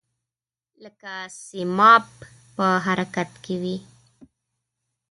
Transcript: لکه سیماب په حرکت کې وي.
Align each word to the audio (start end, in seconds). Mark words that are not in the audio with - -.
لکه 0.83 1.13
سیماب 1.43 2.03
په 2.55 2.67
حرکت 2.85 3.31
کې 3.43 3.55
وي. 3.61 3.77